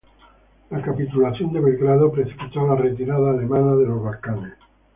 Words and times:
La 0.71 0.81
capitulación 0.81 1.53
de 1.53 1.59
Belgrado 1.59 2.11
precipitó 2.11 2.65
la 2.65 2.73
retirada 2.75 3.29
alemana 3.33 3.75
de 3.75 3.85
los 3.85 4.01
Balcanes. 4.01 4.53